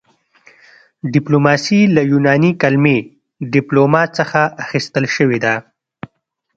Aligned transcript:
ډیپلوماسي 1.13 1.79
له 1.95 2.01
یوناني 2.11 2.51
کلمې 2.61 2.97
ډیپلوما 3.53 4.03
څخه 4.17 4.41
اخیستل 4.63 5.05
شوې 5.15 5.39
ده 5.45 5.53